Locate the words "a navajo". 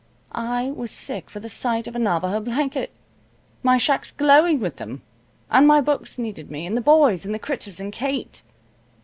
1.95-2.39